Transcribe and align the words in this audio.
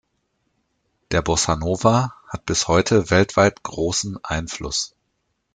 Der 1.11 1.21
Bossa 1.21 1.55
Nova 1.55 2.15
hat 2.27 2.47
bis 2.47 2.67
heute 2.67 3.11
weltweit 3.11 3.61
großen 3.61 4.17
Einfluss. 4.23 4.95